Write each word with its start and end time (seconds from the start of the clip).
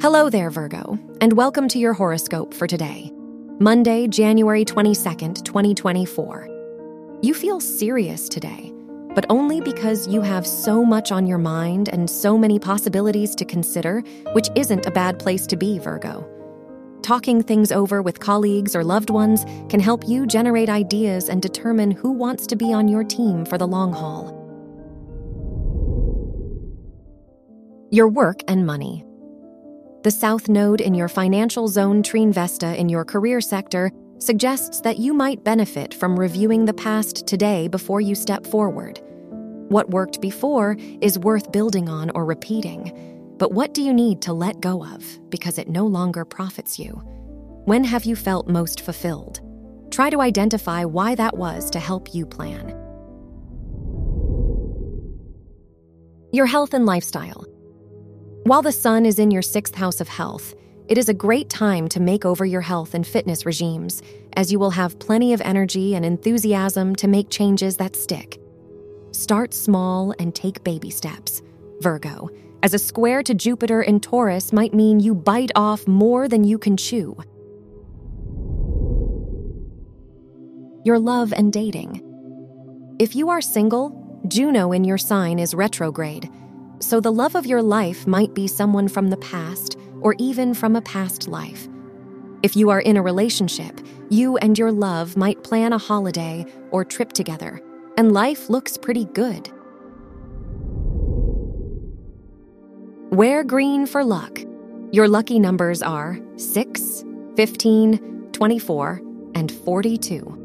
Hello 0.00 0.30
there, 0.30 0.48
Virgo, 0.48 0.96
and 1.20 1.32
welcome 1.32 1.66
to 1.66 1.76
your 1.80 1.92
horoscope 1.92 2.54
for 2.54 2.68
today, 2.68 3.10
Monday, 3.58 4.06
January 4.06 4.64
22nd, 4.64 5.42
2024. 5.44 7.18
You 7.20 7.34
feel 7.34 7.58
serious 7.58 8.28
today, 8.28 8.72
but 9.16 9.26
only 9.28 9.60
because 9.60 10.06
you 10.06 10.20
have 10.20 10.46
so 10.46 10.84
much 10.84 11.10
on 11.10 11.26
your 11.26 11.36
mind 11.38 11.88
and 11.88 12.08
so 12.08 12.38
many 12.38 12.60
possibilities 12.60 13.34
to 13.34 13.44
consider, 13.44 14.02
which 14.34 14.46
isn't 14.54 14.86
a 14.86 14.90
bad 14.92 15.18
place 15.18 15.48
to 15.48 15.56
be, 15.56 15.80
Virgo. 15.80 16.24
Talking 17.02 17.42
things 17.42 17.72
over 17.72 18.00
with 18.00 18.20
colleagues 18.20 18.76
or 18.76 18.84
loved 18.84 19.10
ones 19.10 19.44
can 19.68 19.80
help 19.80 20.06
you 20.06 20.28
generate 20.28 20.68
ideas 20.68 21.28
and 21.28 21.42
determine 21.42 21.90
who 21.90 22.12
wants 22.12 22.46
to 22.46 22.54
be 22.56 22.72
on 22.72 22.86
your 22.86 23.02
team 23.02 23.44
for 23.44 23.58
the 23.58 23.66
long 23.66 23.92
haul. 23.92 24.30
Your 27.90 28.06
work 28.06 28.42
and 28.46 28.64
money. 28.64 29.04
The 30.08 30.12
South 30.12 30.48
Node 30.48 30.80
in 30.80 30.94
your 30.94 31.08
financial 31.08 31.68
zone, 31.68 32.02
trine 32.02 32.32
Vesta 32.32 32.74
in 32.80 32.88
your 32.88 33.04
career 33.04 33.42
sector, 33.42 33.92
suggests 34.16 34.80
that 34.80 34.96
you 34.96 35.12
might 35.12 35.44
benefit 35.44 35.92
from 35.92 36.18
reviewing 36.18 36.64
the 36.64 36.72
past 36.72 37.26
today 37.26 37.68
before 37.68 38.00
you 38.00 38.14
step 38.14 38.46
forward. 38.46 39.02
What 39.68 39.90
worked 39.90 40.22
before 40.22 40.76
is 41.02 41.18
worth 41.18 41.52
building 41.52 41.90
on 41.90 42.08
or 42.14 42.24
repeating, 42.24 42.90
but 43.38 43.52
what 43.52 43.74
do 43.74 43.82
you 43.82 43.92
need 43.92 44.22
to 44.22 44.32
let 44.32 44.62
go 44.62 44.82
of 44.82 45.04
because 45.28 45.58
it 45.58 45.68
no 45.68 45.84
longer 45.84 46.24
profits 46.24 46.78
you? 46.78 46.88
When 47.66 47.84
have 47.84 48.06
you 48.06 48.16
felt 48.16 48.48
most 48.48 48.80
fulfilled? 48.80 49.40
Try 49.90 50.08
to 50.08 50.22
identify 50.22 50.86
why 50.86 51.16
that 51.16 51.36
was 51.36 51.70
to 51.72 51.78
help 51.78 52.14
you 52.14 52.24
plan. 52.24 52.68
Your 56.32 56.46
health 56.46 56.72
and 56.72 56.86
lifestyle. 56.86 57.44
While 58.48 58.62
the 58.62 58.72
sun 58.72 59.04
is 59.04 59.18
in 59.18 59.30
your 59.30 59.42
sixth 59.42 59.74
house 59.74 60.00
of 60.00 60.08
health, 60.08 60.54
it 60.88 60.96
is 60.96 61.10
a 61.10 61.12
great 61.12 61.50
time 61.50 61.86
to 61.88 62.00
make 62.00 62.24
over 62.24 62.46
your 62.46 62.62
health 62.62 62.94
and 62.94 63.06
fitness 63.06 63.44
regimes, 63.44 64.00
as 64.36 64.50
you 64.50 64.58
will 64.58 64.70
have 64.70 64.98
plenty 64.98 65.34
of 65.34 65.42
energy 65.42 65.94
and 65.94 66.02
enthusiasm 66.02 66.96
to 66.96 67.08
make 67.08 67.28
changes 67.28 67.76
that 67.76 67.94
stick. 67.94 68.40
Start 69.12 69.52
small 69.52 70.14
and 70.18 70.34
take 70.34 70.64
baby 70.64 70.88
steps. 70.88 71.42
Virgo, 71.82 72.30
as 72.62 72.72
a 72.72 72.78
square 72.78 73.22
to 73.22 73.34
Jupiter 73.34 73.82
in 73.82 74.00
Taurus 74.00 74.50
might 74.50 74.72
mean 74.72 74.98
you 74.98 75.14
bite 75.14 75.52
off 75.54 75.86
more 75.86 76.26
than 76.26 76.42
you 76.42 76.56
can 76.56 76.78
chew. 76.78 77.18
Your 80.86 80.98
love 80.98 81.34
and 81.34 81.52
dating. 81.52 82.00
If 82.98 83.14
you 83.14 83.28
are 83.28 83.42
single, 83.42 84.22
Juno 84.26 84.72
in 84.72 84.84
your 84.84 84.96
sign 84.96 85.38
is 85.38 85.52
retrograde 85.52 86.30
so 86.80 87.00
the 87.00 87.10
love 87.12 87.34
of 87.34 87.44
your 87.46 87.60
life 87.62 88.06
might 88.06 88.34
be 88.34 88.46
someone 88.46 88.86
from 88.88 89.10
the 89.10 89.16
past 89.16 89.76
or 90.00 90.14
even 90.18 90.54
from 90.54 90.76
a 90.76 90.82
past 90.82 91.26
life. 91.28 91.66
If 92.44 92.54
you 92.56 92.70
are 92.70 92.80
in 92.80 92.96
a 92.96 93.02
relationship, 93.02 93.80
you 94.10 94.36
and 94.36 94.56
your 94.56 94.70
love 94.70 95.16
might 95.16 95.42
plan 95.42 95.72
a 95.72 95.78
holiday 95.78 96.46
or 96.70 96.84
trip 96.84 97.12
together, 97.12 97.60
and 97.96 98.12
life 98.12 98.48
looks 98.48 98.76
pretty 98.76 99.06
good. 99.06 99.50
Wear 103.10 103.42
green 103.42 103.84
for 103.86 104.04
luck. 104.04 104.40
Your 104.92 105.08
lucky 105.08 105.40
numbers 105.40 105.82
are 105.82 106.20
6, 106.36 107.04
15, 107.34 108.28
24, 108.32 109.02
and 109.34 109.50
42. 109.50 110.44